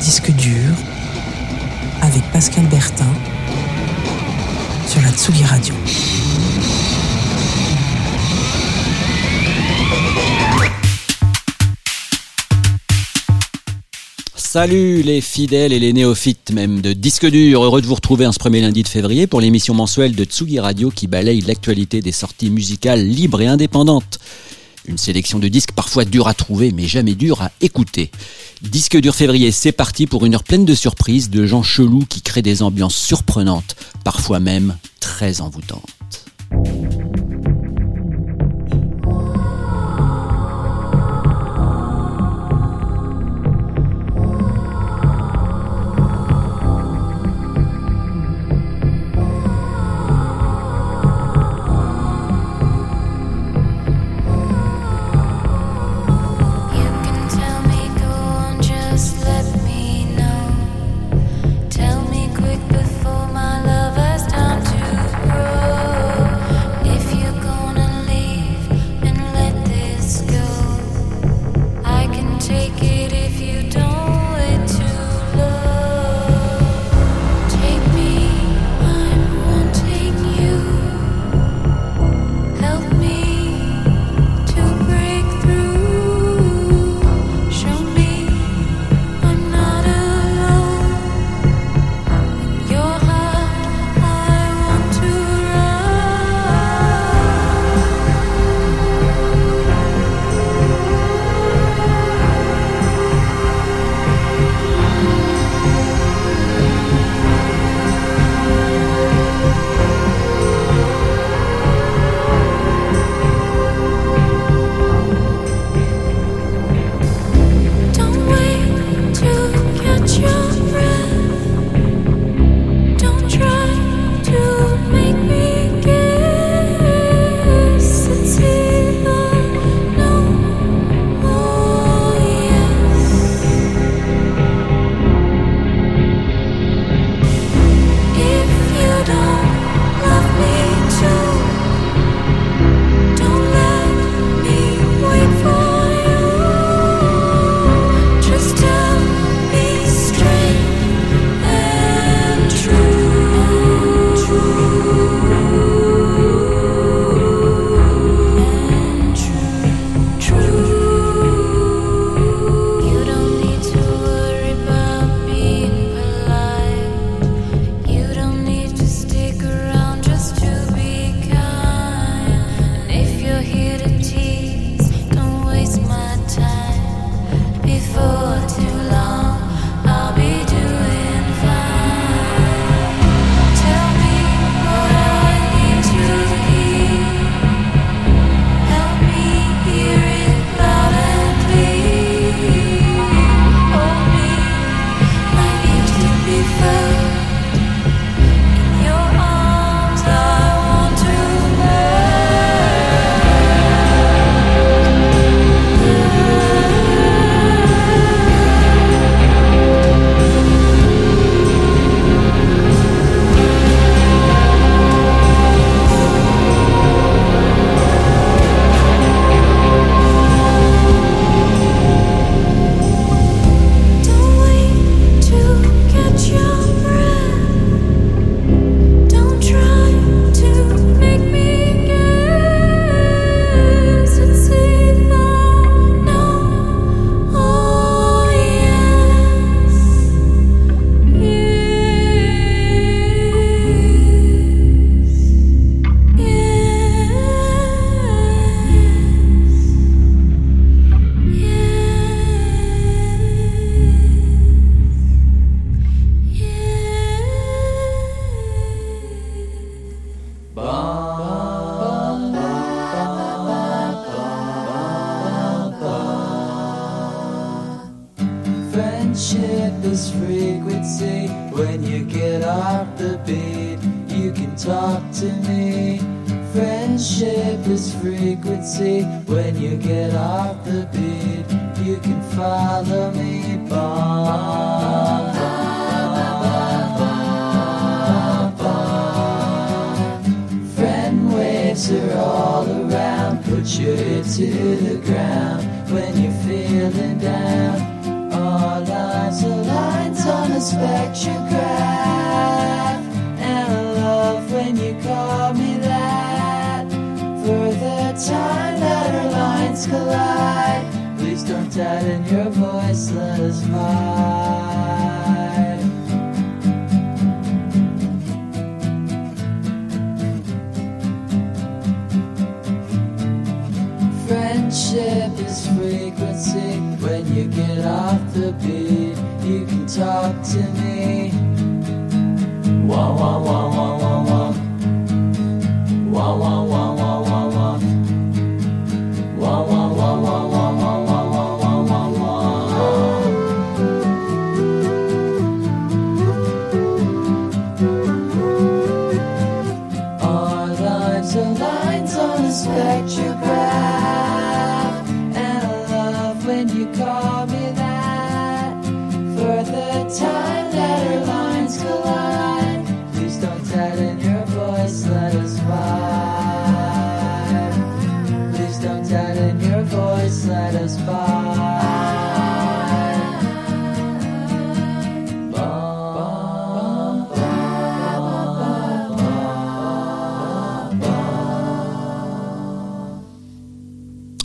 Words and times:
Disque 0.00 0.30
dur 0.36 0.70
avec 2.00 2.22
Pascal 2.32 2.64
Bertin 2.66 3.12
sur 4.86 5.02
la 5.02 5.10
Tsugi 5.10 5.42
Radio. 5.42 5.74
Salut 14.36 15.02
les 15.02 15.20
fidèles 15.20 15.72
et 15.72 15.80
les 15.80 15.92
néophytes 15.92 16.52
même 16.52 16.80
de 16.80 16.92
Disque 16.92 17.26
Dur, 17.26 17.64
heureux 17.64 17.82
de 17.82 17.86
vous 17.88 17.96
retrouver 17.96 18.28
en 18.28 18.32
ce 18.32 18.38
premier 18.38 18.60
lundi 18.60 18.84
de 18.84 18.88
février 18.88 19.26
pour 19.26 19.40
l'émission 19.40 19.74
mensuelle 19.74 20.14
de 20.14 20.22
Tsugi 20.22 20.60
Radio 20.60 20.90
qui 20.90 21.08
balaye 21.08 21.40
l'actualité 21.40 22.00
des 22.00 22.12
sorties 22.12 22.50
musicales 22.50 23.04
libres 23.04 23.40
et 23.40 23.48
indépendantes. 23.48 24.20
Une 24.86 24.98
sélection 24.98 25.38
de 25.38 25.48
disques 25.48 25.72
parfois 25.72 26.04
durs 26.04 26.26
à 26.26 26.34
trouver 26.34 26.72
mais 26.72 26.86
jamais 26.86 27.14
durs 27.14 27.42
à 27.42 27.50
écouter. 27.60 28.10
Disque 28.62 28.96
dur 28.96 29.14
février, 29.14 29.52
c'est 29.52 29.72
parti 29.72 30.06
pour 30.06 30.26
une 30.26 30.34
heure 30.34 30.44
pleine 30.44 30.64
de 30.64 30.74
surprises, 30.74 31.30
de 31.30 31.46
gens 31.46 31.62
chelous 31.62 32.04
qui 32.08 32.22
créent 32.22 32.42
des 32.42 32.62
ambiances 32.62 32.96
surprenantes, 32.96 33.76
parfois 34.04 34.40
même 34.40 34.76
très 35.00 35.40
envoûtantes. 35.40 36.26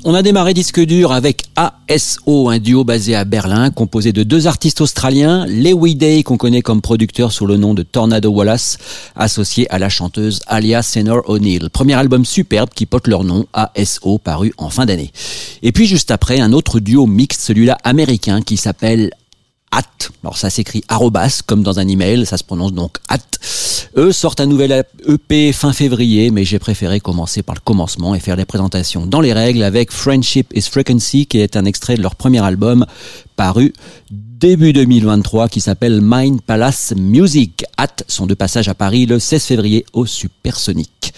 On 0.10 0.14
a 0.14 0.22
démarré 0.22 0.54
disque 0.54 0.80
dur 0.80 1.12
avec 1.12 1.44
ASO, 1.90 2.50
un 2.50 2.60
duo 2.60 2.84
basé 2.84 3.16
à 3.16 3.24
Berlin, 3.24 3.72
composé 3.72 4.12
de 4.12 4.24
deux 4.24 4.48
artistes 4.48 4.82
australiens, 4.82 5.46
Lewy 5.46 5.96
Day, 5.96 6.24
qu'on 6.24 6.38
connaît 6.38 6.62
comme 6.62 6.82
producteur 6.82 7.32
sous 7.32 7.46
le 7.46 7.58
nom 7.58 7.74
de 7.74 7.84
Tornado 7.84 8.30
Wallace, 8.30 8.78
associé 9.16 9.70
à 9.72 9.80
la 9.80 9.90
chanteuse 9.90 10.42
Alia 10.48 10.82
Senor 10.84 11.22
O'Neill. 11.30 11.70
Premier 11.70 11.94
album 11.94 12.26
superbe 12.26 12.70
qui 12.76 12.86
porte 12.86 13.08
leur 13.08 13.24
nom, 13.24 13.46
ASO, 13.54 14.18
paru 14.18 14.54
en 14.58 14.70
fin 14.70 14.86
d'année. 14.86 15.12
Et 15.64 15.72
puis 15.72 15.88
juste 15.88 16.12
après, 16.12 16.40
un 16.40 16.54
autre 16.54 16.80
duo 16.80 17.06
mixte, 17.06 17.42
celui-là 17.42 17.78
américain, 17.84 18.42
qui 18.42 18.58
s'appelle 18.58 19.12
At. 19.72 19.84
Alors 20.24 20.38
ça 20.38 20.50
s'écrit 20.50 20.84
arrobas 20.88 21.42
comme 21.46 21.64
dans 21.64 21.80
un 21.80 21.88
email, 21.88 22.26
ça 22.26 22.38
se 22.38 22.44
prononce 22.44 22.74
donc 22.74 22.98
at. 23.10 23.20
Eux 23.96 24.12
sortent 24.12 24.40
un 24.42 24.46
nouvel 24.46 24.86
EP 25.08 25.52
fin 25.54 25.74
février, 25.74 26.32
mais 26.32 26.46
j'ai 26.46 26.60
préféré 26.60 27.00
commencer 27.00 27.44
par 27.44 27.56
le 27.56 27.62
commencement 27.62 28.16
et 28.16 28.20
faire 28.20 28.36
les 28.36 28.46
présentations 28.46 29.06
dans 29.06 29.22
les 29.22 29.34
règles 29.34 29.64
avec 29.64 29.92
Friendship 29.92 30.52
is 30.56 30.64
Frequency, 30.64 31.26
qui 31.26 31.40
est 31.40 31.56
un 31.58 31.66
extrait 31.66 31.98
de 31.98 32.02
leur 32.02 32.16
premier 32.16 32.44
album 32.44 32.86
paru 33.36 33.74
début 34.12 34.72
2023 34.72 35.50
qui 35.50 35.62
s'appelle 35.62 36.00
Mind 36.02 36.42
Palace 36.42 36.94
Music. 36.96 37.64
At 37.78 38.04
sont 38.08 38.28
de 38.28 38.36
passage 38.36 38.68
à 38.70 38.76
Paris 38.76 39.08
le 39.08 39.20
16 39.20 39.44
février 39.44 39.86
au 39.94 40.06
Supersonic. 40.06 41.14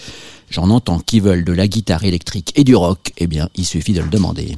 J'en 0.48 0.70
entends 0.70 1.00
qui 1.00 1.20
veulent 1.20 1.44
de 1.44 1.52
la 1.52 1.68
guitare 1.68 2.04
électrique 2.04 2.52
et 2.56 2.64
du 2.64 2.74
rock, 2.74 3.12
eh 3.18 3.26
bien 3.26 3.48
il 3.56 3.66
suffit 3.66 3.92
de 3.92 4.00
le 4.00 4.08
demander. 4.08 4.56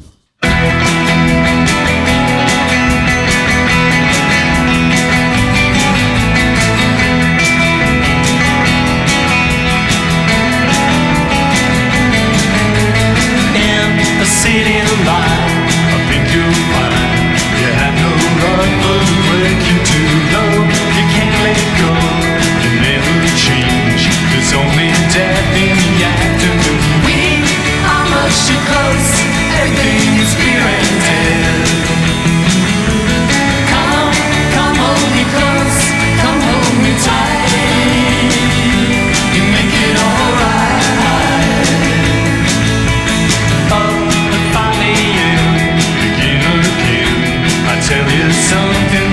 Something 48.33 49.12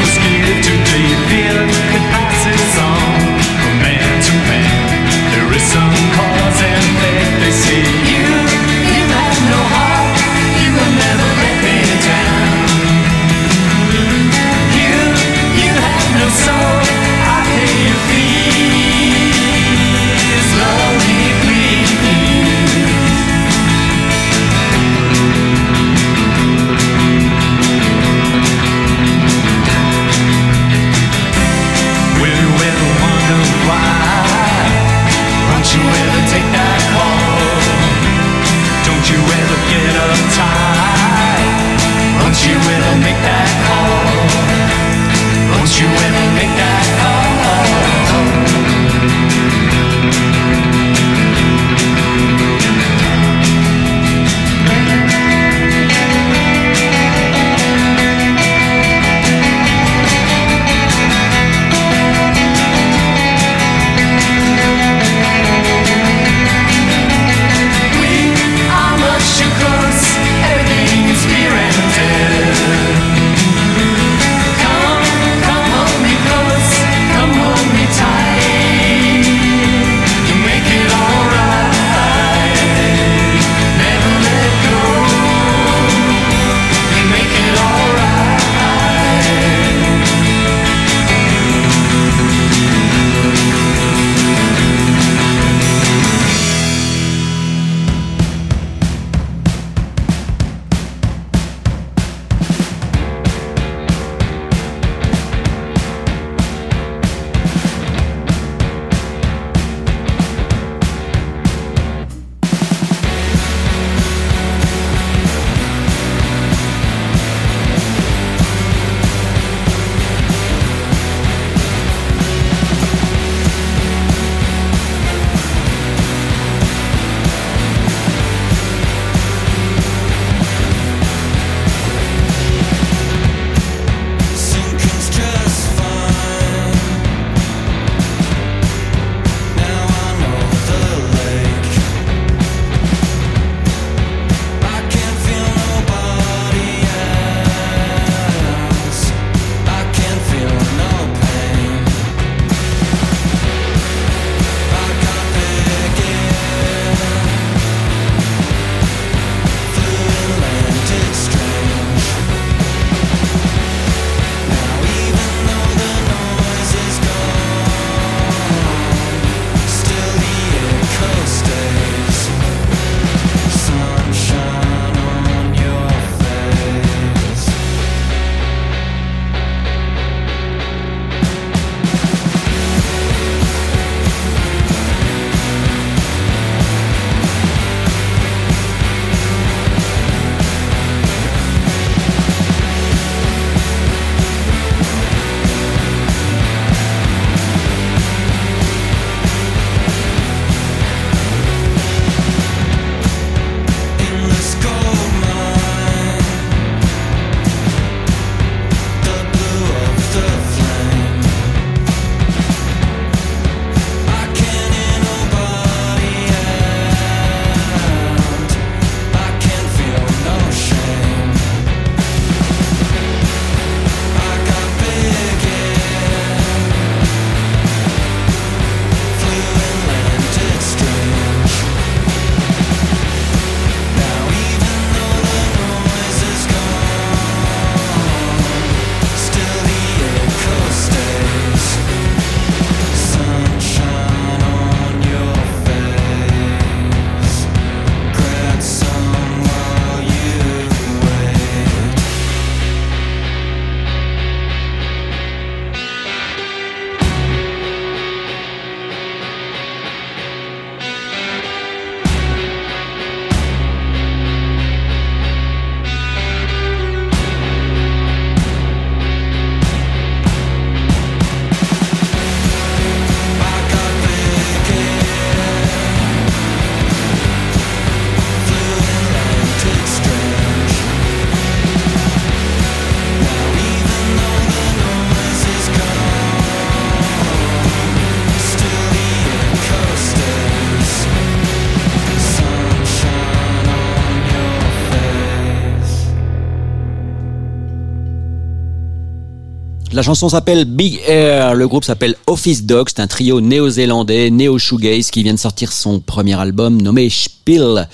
La 300.00 300.04
chanson 300.04 300.30
s'appelle 300.30 300.64
Big 300.64 301.02
Air, 301.06 301.56
le 301.56 301.68
groupe 301.68 301.84
s'appelle 301.84 302.16
Office 302.26 302.64
Dogs, 302.64 302.88
c'est 302.88 303.02
un 303.02 303.08
trio 303.08 303.42
néo-zélandais, 303.42 304.30
néo-shoegaze 304.30 305.12
qui 305.12 305.24
vient 305.24 305.34
de 305.34 305.40
sortir 305.40 305.74
son 305.74 306.00
premier 306.00 306.40
album 306.40 306.82
nommé 306.82 307.10
Spill. 307.10 307.86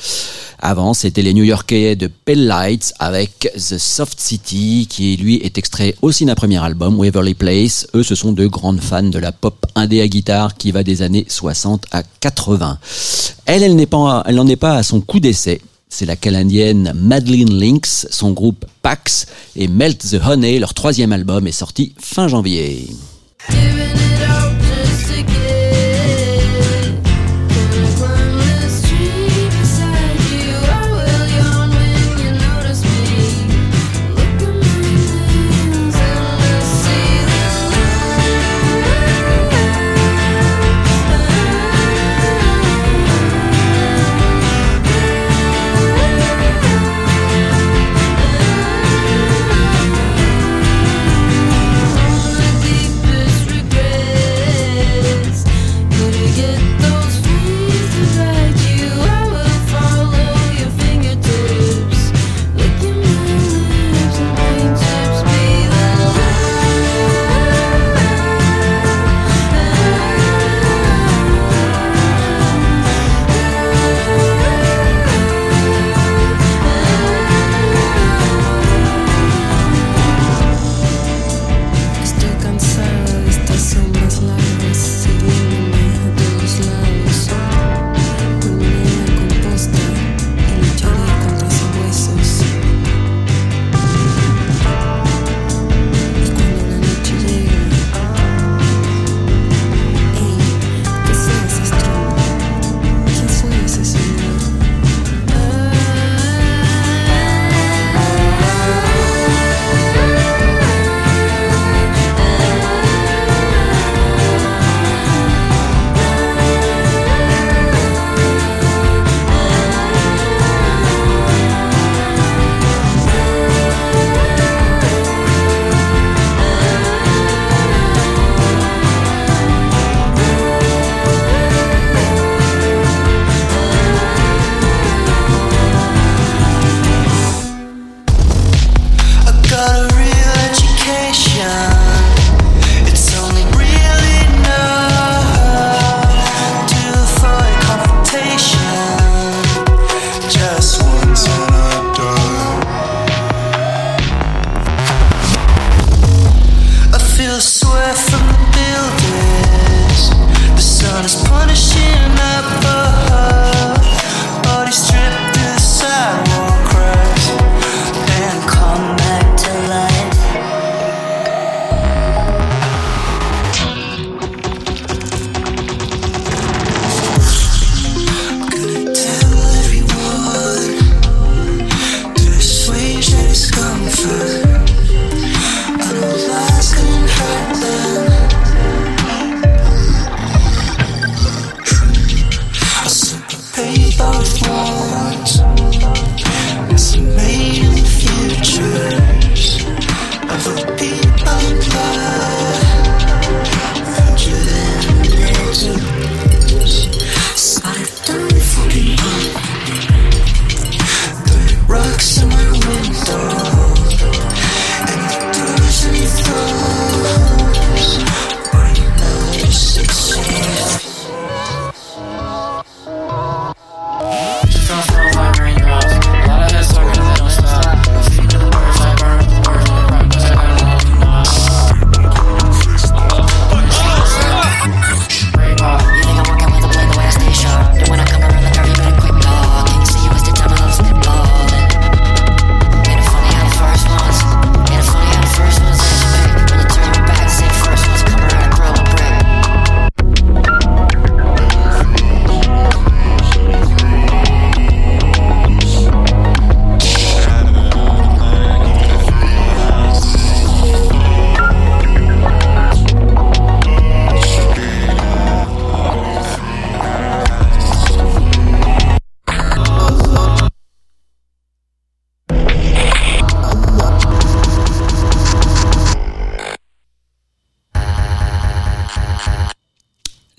Avant, 0.60 0.94
c'était 0.94 1.24
les 1.24 1.34
New-Yorkais 1.34 1.96
de 1.96 2.06
Pale 2.06 2.46
Lights 2.46 2.94
avec 3.00 3.52
The 3.56 3.80
Soft 3.80 4.20
City, 4.20 4.86
qui 4.88 5.18
lui 5.18 5.38
est 5.38 5.58
extrait 5.58 5.96
aussi 6.04 6.26
d'un 6.26 6.36
premier 6.36 6.64
album, 6.64 7.00
Waverly 7.00 7.34
Place. 7.34 7.88
Eux, 7.96 8.04
ce 8.04 8.14
sont 8.14 8.34
deux 8.34 8.50
grandes 8.50 8.82
fans 8.82 9.02
de 9.02 9.18
la 9.18 9.32
pop 9.32 9.66
indé 9.74 10.02
à 10.02 10.08
guitare 10.08 10.58
qui 10.58 10.72
va 10.72 10.84
des 10.84 11.02
années 11.02 11.26
60 11.28 11.86
à 11.92 12.04
80. 12.20 12.78
Elle, 13.48 13.64
elle 13.64 13.76
n'en 14.36 14.48
est 14.48 14.56
pas 14.56 14.76
à 14.76 14.84
son 14.84 15.02
coup 15.02 15.20
d'essai. 15.20 15.60
C'est 15.98 16.06
la 16.06 16.18
canadienne 16.18 16.92
Madeline 16.94 17.58
Lynx, 17.58 18.06
son 18.12 18.32
groupe 18.34 18.66
Pax 18.82 19.28
et 19.56 19.70
Melt 19.70 19.98
the 20.00 20.20
Honey, 20.28 20.60
leur 20.60 20.74
troisième 20.74 21.14
album 21.14 21.48
est 21.48 21.54
sorti 21.54 21.96
fin 22.02 22.28
janvier. 22.28 22.90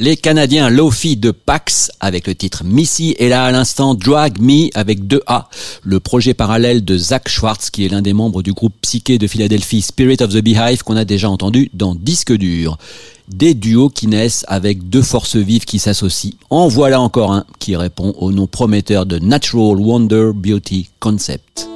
Les 0.07 0.17
Canadiens 0.17 0.71
Lofi 0.71 1.17
de 1.17 1.33
Pax 1.33 1.91
avec 1.99 2.29
le 2.29 2.37
titre 2.37 2.63
Missy 2.63 3.17
et 3.19 3.29
là 3.29 3.45
à 3.45 3.51
l'instant 3.51 3.97
Drag 3.97 4.41
Me 4.41 4.69
avec 4.79 5.09
2 5.09 5.21
A, 5.27 5.49
le 5.83 5.99
projet 5.99 6.33
parallèle 6.33 6.85
de 6.85 6.97
Zach 6.97 7.29
Schwartz 7.29 7.71
qui 7.71 7.85
est 7.85 7.89
l'un 7.89 8.03
des 8.03 8.13
membres 8.13 8.45
du 8.45 8.53
groupe 8.53 8.73
psyché 8.83 9.19
de 9.19 9.27
Philadelphie 9.27 9.83
Spirit 9.83 10.19
of 10.21 10.31
the 10.31 10.45
Beehive 10.45 10.85
qu'on 10.85 10.97
a 10.97 11.05
déjà 11.05 11.29
entendu 11.29 11.73
dans 11.75 11.97
Disque 11.97 12.33
dur. 12.33 12.79
Des 13.27 13.55
duos 13.55 13.89
qui 13.89 14.07
naissent 14.07 14.45
avec 14.47 14.89
deux 14.89 15.03
forces 15.03 15.35
vives 15.35 15.65
qui 15.65 15.81
s'associent. 15.81 16.35
En 16.51 16.69
voilà 16.69 17.01
encore 17.01 17.33
un 17.33 17.45
qui 17.59 17.75
répond 17.75 18.15
au 18.17 18.31
nom 18.31 18.47
prometteur 18.47 19.07
de 19.07 19.19
Natural 19.19 19.77
Wonder 19.77 20.31
Beauty 20.33 20.89
Concept. 21.01 21.67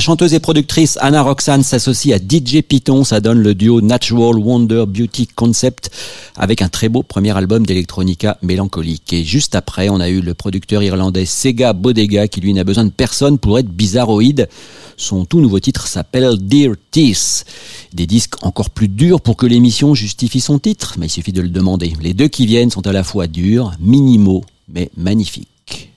La 0.00 0.02
chanteuse 0.02 0.32
et 0.32 0.40
productrice 0.40 0.96
Anna 1.02 1.20
Roxanne 1.20 1.62
s'associe 1.62 2.14
à 2.14 2.18
DJ 2.18 2.62
Python, 2.62 3.04
ça 3.04 3.20
donne 3.20 3.42
le 3.42 3.54
duo 3.54 3.82
Natural 3.82 4.34
Wonder 4.34 4.84
Beauty 4.88 5.26
Concept 5.26 5.90
avec 6.36 6.62
un 6.62 6.70
très 6.70 6.88
beau 6.88 7.02
premier 7.02 7.36
album 7.36 7.66
d'electronica 7.66 8.38
mélancolique. 8.40 9.12
Et 9.12 9.24
juste 9.24 9.54
après, 9.54 9.90
on 9.90 10.00
a 10.00 10.08
eu 10.08 10.22
le 10.22 10.32
producteur 10.32 10.82
irlandais 10.82 11.26
Sega 11.26 11.74
Bodega 11.74 12.28
qui 12.28 12.40
lui 12.40 12.54
n'a 12.54 12.64
besoin 12.64 12.86
de 12.86 12.90
personne 12.90 13.36
pour 13.36 13.58
être 13.58 13.68
bizarroïde. 13.68 14.48
Son 14.96 15.26
tout 15.26 15.42
nouveau 15.42 15.60
titre 15.60 15.86
s'appelle 15.86 16.38
Dear 16.38 16.76
Teeth. 16.90 17.44
Des 17.92 18.06
disques 18.06 18.42
encore 18.42 18.70
plus 18.70 18.88
durs 18.88 19.20
pour 19.20 19.36
que 19.36 19.44
l'émission 19.44 19.94
justifie 19.94 20.40
son 20.40 20.58
titre, 20.58 20.94
mais 20.98 21.08
il 21.08 21.10
suffit 21.10 21.32
de 21.32 21.42
le 21.42 21.50
demander. 21.50 21.92
Les 22.00 22.14
deux 22.14 22.28
qui 22.28 22.46
viennent 22.46 22.70
sont 22.70 22.86
à 22.86 22.92
la 22.92 23.04
fois 23.04 23.26
durs, 23.26 23.72
minimaux, 23.78 24.44
mais 24.66 24.90
magnifiques. 24.96 25.90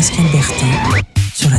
Sur. 0.00 1.50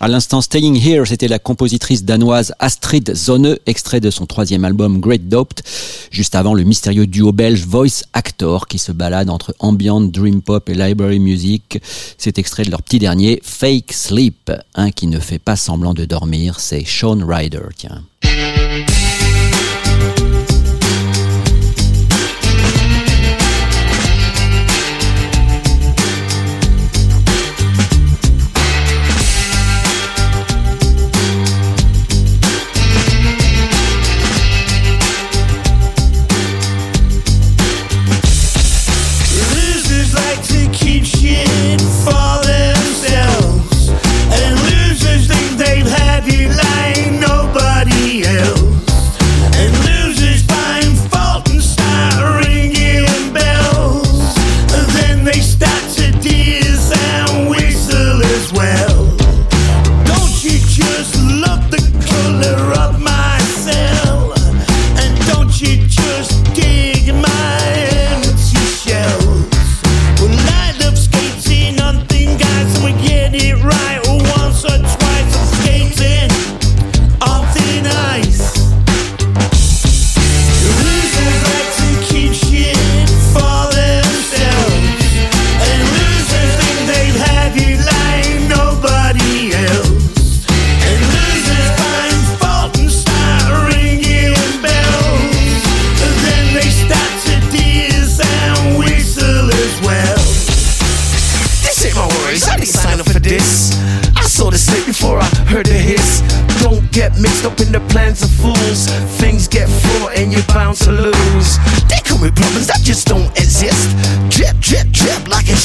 À 0.00 0.08
l'instant, 0.08 0.40
Staying 0.40 0.74
Here, 0.82 1.06
c'était 1.06 1.28
la 1.28 1.38
compositrice 1.38 2.04
danoise 2.04 2.54
Astrid 2.60 3.14
Zonne, 3.14 3.58
extrait 3.66 4.00
de 4.00 4.08
son 4.08 4.24
troisième 4.24 4.64
album 4.64 5.00
Great 5.00 5.28
Dopt, 5.28 5.62
juste 6.10 6.34
avant 6.34 6.54
le 6.54 6.62
mystérieux 6.62 7.06
duo 7.06 7.32
belge 7.32 7.66
Voice 7.66 8.04
Actor 8.14 8.68
qui 8.68 8.78
se 8.78 8.92
balade 8.92 9.28
entre 9.28 9.54
ambient, 9.58 10.00
dream 10.00 10.40
pop 10.40 10.70
et 10.70 10.74
library 10.74 11.18
music. 11.18 11.82
C'est 12.16 12.38
extrait 12.38 12.64
de 12.64 12.70
leur 12.70 12.80
petit 12.80 13.00
dernier, 13.00 13.42
Fake 13.44 13.92
Sleep, 13.92 14.50
un 14.76 14.90
qui 14.92 15.08
ne 15.08 15.18
fait 15.18 15.38
pas 15.38 15.56
semblant 15.56 15.92
de 15.92 16.06
dormir, 16.06 16.58
c'est 16.58 16.86
Sean 16.86 17.18
Ryder, 17.26 17.68
tiens. 17.76 18.02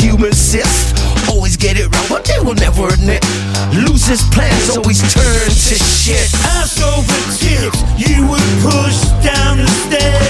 human 0.05 0.33
cyst. 0.33 0.95
Always 1.29 1.57
get 1.57 1.77
it 1.77 1.89
wrong, 1.93 2.05
but 2.09 2.25
they 2.25 2.39
will 2.39 2.53
never 2.55 2.87
admit. 2.93 3.23
Losers' 3.73 4.21
plans 4.29 4.69
always 4.69 5.01
turn 5.13 5.49
to 5.49 5.75
shit. 5.75 6.29
I 6.45 6.63
saw 6.65 7.01
the 7.01 7.21
tips 7.41 7.79
you 7.97 8.27
would 8.29 8.49
push 8.61 8.97
down 9.25 9.57
the 9.57 9.67
stairs. 9.89 10.24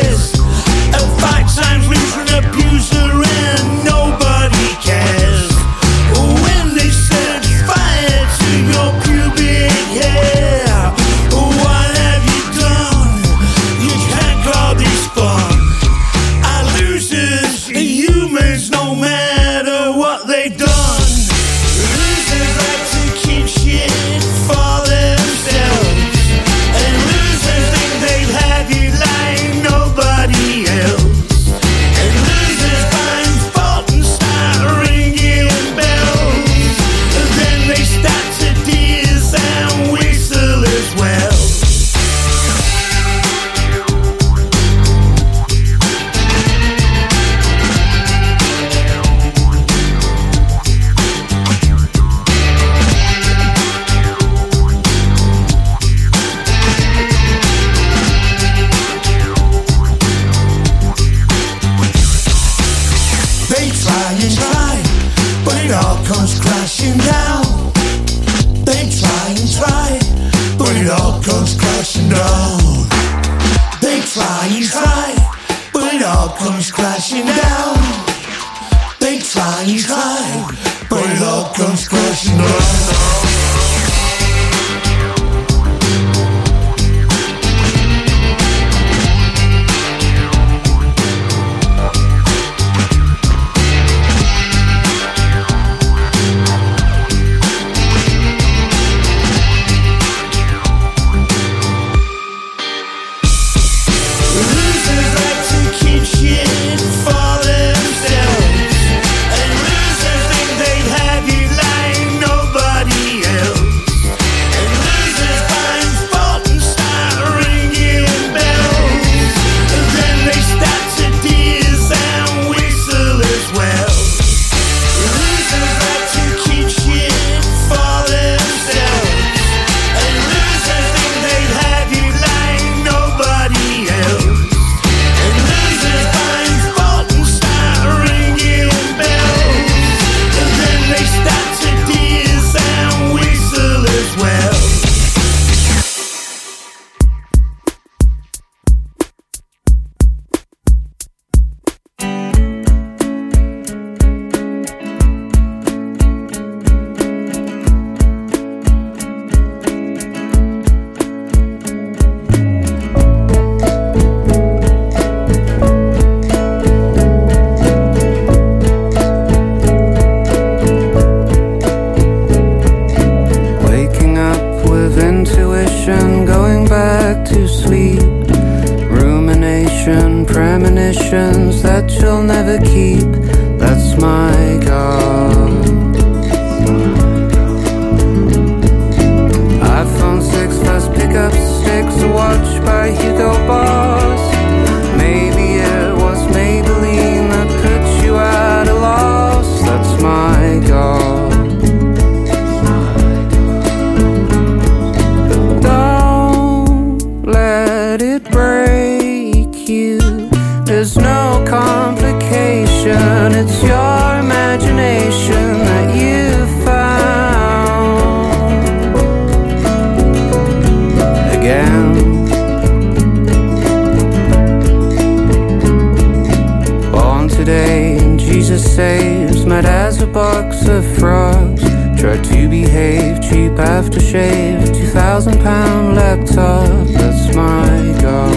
Cheap 233.35 233.51
aftershave, 233.51 234.65
two 234.77 234.87
thousand 234.87 235.37
pound 235.41 235.95
laptop. 235.95 236.87
That's 236.87 237.35
my 237.35 237.67
God. 238.01 238.33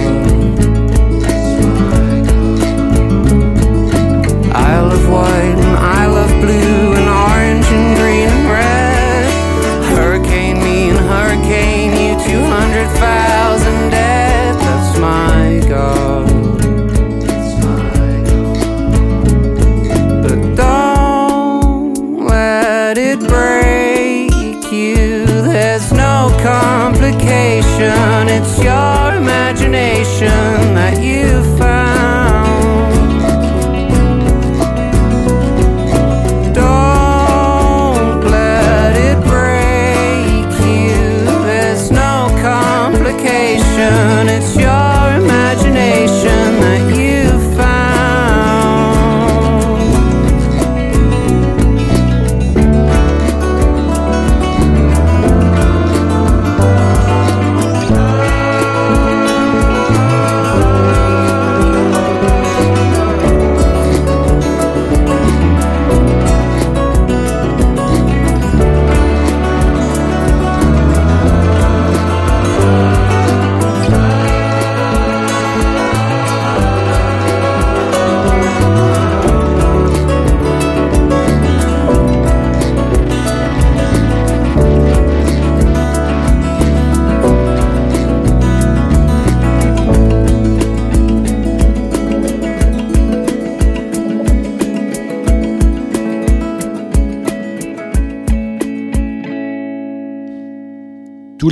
I 4.53 4.81
love 4.81 5.09
white 5.09 5.59
and 5.67 5.77
I 6.01 6.07
love 6.07 6.33
blue 6.43 6.98
It's 27.81 28.59
your 28.59 29.15
imagination 29.15 30.75
that 30.75 31.01
you 31.01 31.48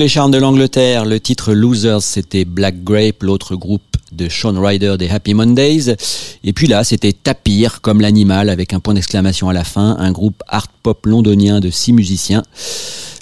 les 0.07 0.11
charmes 0.11 0.31
de 0.31 0.39
l'Angleterre, 0.39 1.05
le 1.05 1.19
titre 1.19 1.53
Losers, 1.53 2.01
c'était 2.01 2.45
Black 2.45 2.85
Grape, 2.85 3.25
l'autre 3.25 3.57
groupe 3.57 3.83
de 4.13 4.29
Sean 4.29 4.55
Ryder 4.57 4.95
des 5.01 5.09
Happy 5.09 5.35
Mondays. 5.35 5.97
Et 6.45 6.53
puis 6.53 6.69
là, 6.69 6.85
c'était 6.85 7.13
Tapir, 7.13 7.81
comme 7.81 8.01
l'animal, 8.01 8.49
avec 8.49 8.73
un 8.73 8.79
point 8.79 8.95
d'exclamation 8.95 9.49
à 9.49 9.53
la 9.53 9.65
fin, 9.65 9.97
un 9.99 10.13
groupe 10.13 10.45
art 10.47 10.69
pop 10.85 11.05
londonien 11.07 11.59
de 11.59 11.71
six 11.71 11.93
musiciens. 11.93 12.45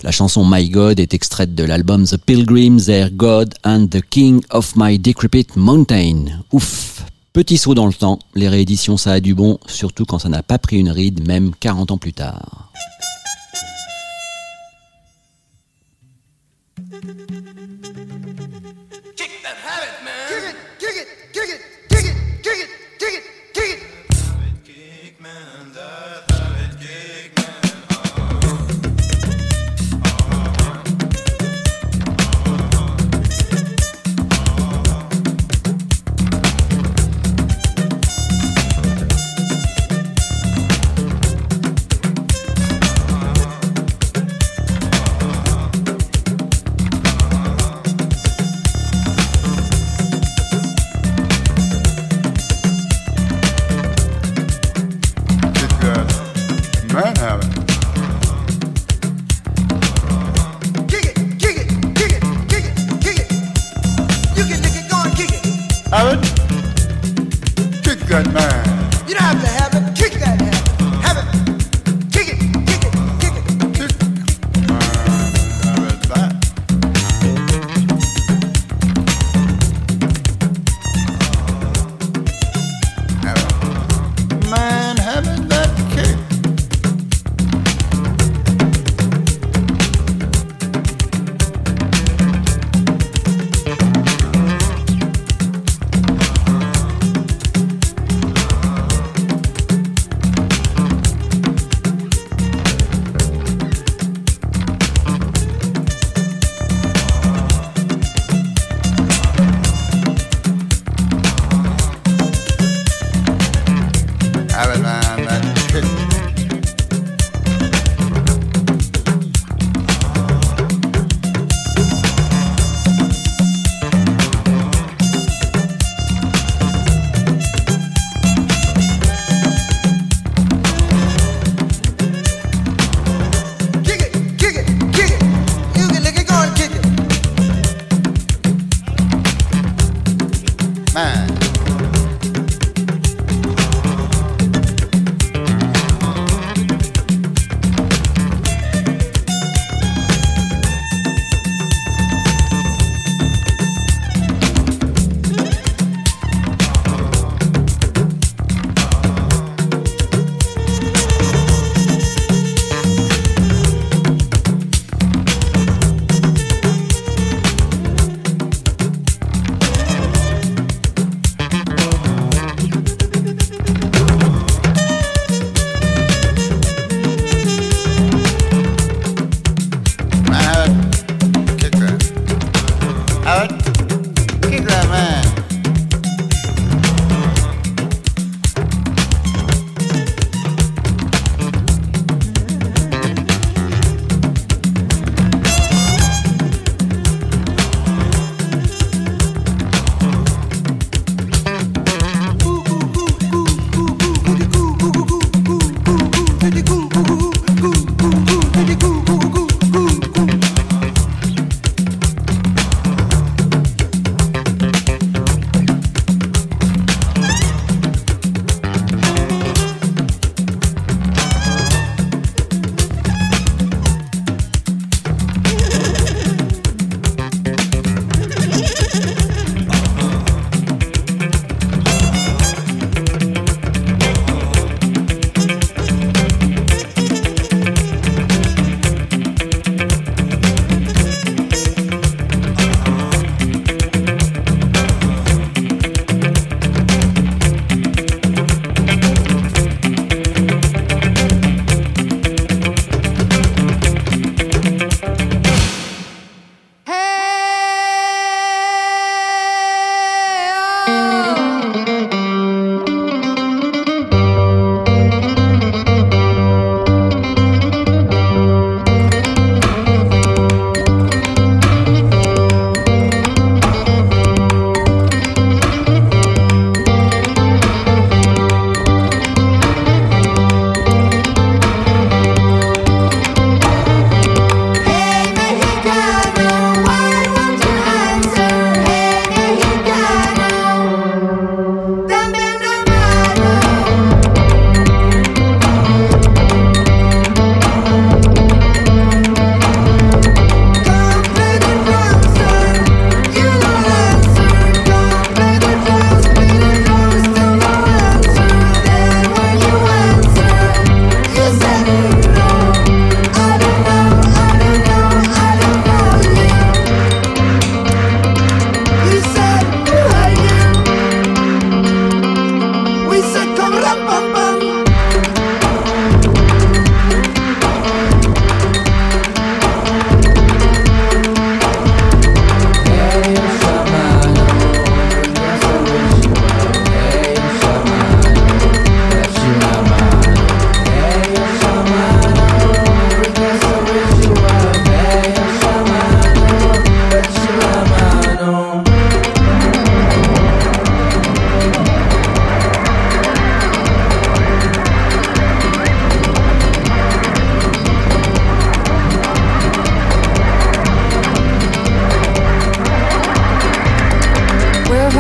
La 0.03 0.11
chanson 0.11 0.45
My 0.47 0.69
God 0.69 1.01
est 1.01 1.15
extraite 1.15 1.55
de 1.55 1.65
l'album 1.65 2.05
The 2.05 2.19
Pilgrims, 2.19 2.85
Their 2.85 3.11
God 3.11 3.55
and 3.65 3.87
the 3.87 4.03
King 4.03 4.43
of 4.51 4.75
My 4.77 4.99
Decrepit 4.99 5.47
Mountain. 5.57 6.43
Ouf 6.53 7.07
Petit 7.33 7.57
saut 7.57 7.75
dans 7.75 7.87
le 7.87 7.95
temps, 7.95 8.19
les 8.35 8.51
rééditions 8.51 8.99
ça 8.99 9.13
a 9.13 9.21
du 9.21 9.35
bon, 9.35 9.59
surtout 9.67 10.05
quand 10.05 10.19
ça 10.19 10.29
n'a 10.29 10.43
pas 10.43 10.59
pris 10.59 10.81
une 10.81 10.91
ride, 10.91 11.27
même 11.27 11.53
40 11.59 11.93
ans 11.93 11.99
plus 11.99 12.13
tard. 12.13 12.71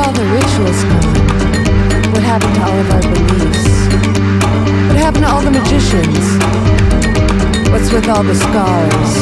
all 0.04 0.12
the 0.12 0.26
rituals 0.26 0.84
gone? 0.84 2.12
What 2.12 2.22
happened 2.22 2.54
to 2.56 2.62
all 2.62 2.78
of 2.78 2.90
our 2.90 3.00
beliefs? 3.00 3.72
What 4.88 4.98
happened 4.98 5.24
to 5.24 5.30
all 5.32 5.40
the 5.40 5.50
magicians? 5.50 6.24
What's 7.72 7.90
with 7.90 8.08
all 8.08 8.22
the 8.22 8.34
scars? 8.34 9.12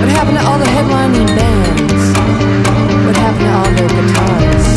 What 0.00 0.10
happened 0.18 0.38
to 0.38 0.44
all 0.44 0.58
the 0.58 0.70
headlining 0.74 1.28
bands? 1.38 2.02
What 3.06 3.16
happened 3.16 3.46
to 3.46 3.52
all 3.58 3.70
their 3.78 3.88
guitars? 3.88 4.67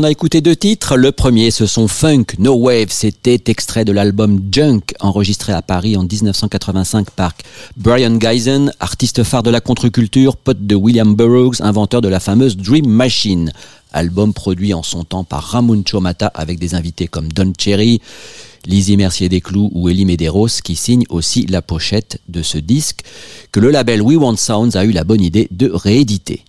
On 0.00 0.04
a 0.04 0.10
écouté 0.10 0.40
deux 0.40 0.56
titres. 0.56 0.96
Le 0.96 1.12
premier, 1.12 1.50
ce 1.50 1.66
sont 1.66 1.86
Funk 1.86 2.24
No 2.38 2.54
Wave. 2.54 2.86
C'était 2.88 3.42
extrait 3.48 3.84
de 3.84 3.92
l'album 3.92 4.40
Junk, 4.50 4.80
enregistré 4.98 5.52
à 5.52 5.60
Paris 5.60 5.94
en 5.94 6.04
1985 6.04 7.10
par 7.10 7.34
Brian 7.76 8.16
Geisen, 8.18 8.72
artiste 8.80 9.24
phare 9.24 9.42
de 9.42 9.50
la 9.50 9.60
contre-culture, 9.60 10.38
pote 10.38 10.66
de 10.66 10.74
William 10.74 11.14
Burroughs, 11.14 11.60
inventeur 11.60 12.00
de 12.00 12.08
la 12.08 12.18
fameuse 12.18 12.56
Dream 12.56 12.86
Machine. 12.86 13.52
Album 13.92 14.32
produit 14.32 14.72
en 14.72 14.82
son 14.82 15.04
temps 15.04 15.24
par 15.24 15.42
Ramon 15.42 15.82
Chomata 15.82 16.28
avec 16.28 16.58
des 16.58 16.74
invités 16.74 17.06
comme 17.06 17.28
Don 17.28 17.52
Cherry, 17.58 18.00
Lizzie 18.64 18.96
Mercier 18.96 19.28
Desclous 19.28 19.70
ou 19.74 19.90
Elie 19.90 20.06
Medeiros 20.06 20.62
qui 20.64 20.76
signent 20.76 21.04
aussi 21.10 21.46
la 21.46 21.60
pochette 21.60 22.22
de 22.26 22.40
ce 22.40 22.56
disque 22.56 23.02
que 23.52 23.60
le 23.60 23.70
label 23.70 24.00
We 24.00 24.16
Want 24.16 24.36
Sounds 24.36 24.76
a 24.76 24.84
eu 24.86 24.92
la 24.92 25.04
bonne 25.04 25.22
idée 25.22 25.46
de 25.50 25.70
rééditer. 25.70 26.42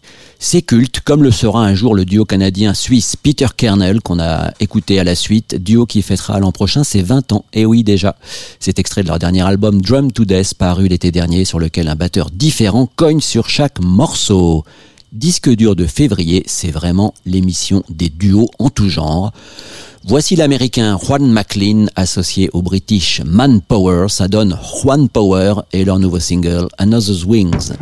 C'est 0.43 0.63
culte, 0.63 1.01
comme 1.01 1.21
le 1.21 1.29
sera 1.29 1.63
un 1.63 1.75
jour 1.75 1.93
le 1.93 2.03
duo 2.03 2.25
canadien-suisse 2.25 3.15
Peter 3.15 3.45
Kernel, 3.55 4.01
qu'on 4.01 4.19
a 4.19 4.51
écouté 4.59 4.99
à 4.99 5.03
la 5.03 5.13
suite, 5.13 5.53
duo 5.53 5.85
qui 5.85 6.01
fêtera 6.01 6.39
l'an 6.39 6.51
prochain 6.51 6.83
ses 6.83 7.03
20 7.03 7.31
ans, 7.33 7.45
et 7.53 7.63
oui 7.63 7.83
déjà. 7.83 8.15
C'est 8.59 8.79
extrait 8.79 9.03
de 9.03 9.07
leur 9.09 9.19
dernier 9.19 9.43
album 9.43 9.83
Drum 9.83 10.11
to 10.11 10.25
Death, 10.25 10.55
paru 10.55 10.87
l'été 10.87 11.11
dernier, 11.11 11.45
sur 11.45 11.59
lequel 11.59 11.87
un 11.87 11.95
batteur 11.95 12.31
différent 12.31 12.89
cogne 12.95 13.21
sur 13.21 13.49
chaque 13.49 13.79
morceau. 13.81 14.65
Disque 15.11 15.51
dur 15.51 15.75
de 15.75 15.85
février, 15.85 16.41
c'est 16.47 16.71
vraiment 16.71 17.13
l'émission 17.27 17.83
des 17.89 18.09
duos 18.09 18.49
en 18.57 18.71
tout 18.71 18.89
genre. 18.89 19.31
Voici 20.05 20.35
l'américain 20.35 20.97
Juan 20.97 21.31
McLean 21.31 21.85
associé 21.95 22.49
au 22.53 22.63
british 22.63 23.21
Manpower, 23.23 24.07
ça 24.09 24.27
donne 24.27 24.57
Juan 24.81 25.07
Power 25.07 25.61
et 25.71 25.85
leur 25.85 25.99
nouveau 25.99 26.19
single 26.19 26.67
Another's 26.79 27.25
Wings. 27.25 27.73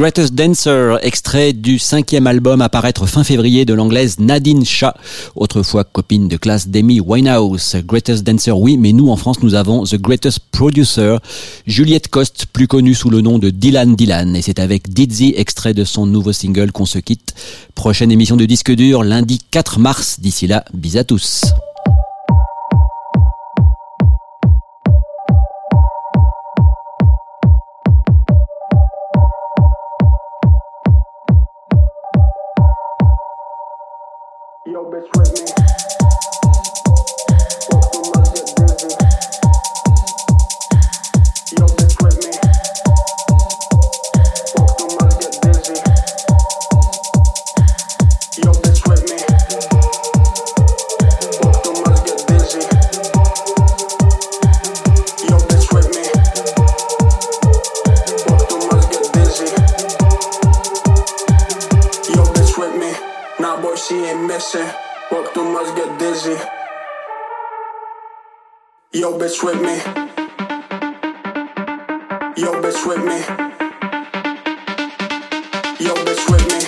Greatest 0.00 0.34
Dancer, 0.34 0.96
extrait 1.02 1.52
du 1.52 1.78
cinquième 1.78 2.26
album 2.26 2.62
à 2.62 2.70
paraître 2.70 3.04
fin 3.04 3.22
février 3.22 3.66
de 3.66 3.74
l'anglaise 3.74 4.18
Nadine 4.18 4.64
Shah, 4.64 4.94
autrefois 5.36 5.84
copine 5.84 6.26
de 6.26 6.38
classe 6.38 6.68
d'Amy 6.68 7.00
Winehouse. 7.00 7.76
Greatest 7.84 8.24
Dancer, 8.24 8.58
oui, 8.58 8.78
mais 8.78 8.94
nous 8.94 9.10
en 9.10 9.16
France, 9.16 9.42
nous 9.42 9.54
avons 9.54 9.84
The 9.84 9.96
Greatest 9.96 10.38
Producer, 10.52 11.18
Juliette 11.66 12.08
Coste, 12.08 12.46
plus 12.50 12.66
connue 12.66 12.94
sous 12.94 13.10
le 13.10 13.20
nom 13.20 13.38
de 13.38 13.50
Dylan 13.50 13.94
Dylan. 13.94 14.34
Et 14.36 14.40
c'est 14.40 14.58
avec 14.58 14.88
Dizzy, 14.88 15.34
extrait 15.36 15.74
de 15.74 15.84
son 15.84 16.06
nouveau 16.06 16.32
single, 16.32 16.72
qu'on 16.72 16.86
se 16.86 16.98
quitte. 16.98 17.34
Prochaine 17.74 18.10
émission 18.10 18.36
de 18.36 18.46
Disque 18.46 18.72
Dur, 18.72 19.04
lundi 19.04 19.38
4 19.50 19.78
mars. 19.80 20.18
D'ici 20.18 20.46
là, 20.46 20.64
bis 20.72 20.96
à 20.96 21.04
tous. 21.04 21.42
Yo, 75.80 75.94
this 76.04 76.28
me. 76.28 76.59